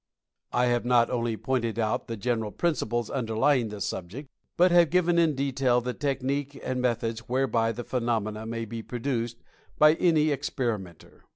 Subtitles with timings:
[0.51, 5.19] I have not only pointed out the general principles underlying the subject, but have given
[5.19, 9.37] in detail the technique and methods whereby the phenomena may be produced
[9.77, 11.25] by any experimenter.